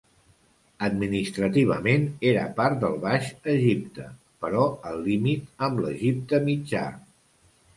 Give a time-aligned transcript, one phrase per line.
[0.85, 4.09] Administrativament, era part del Baix Egipte,
[4.47, 6.87] però al límit amb l'Egipte mitjà.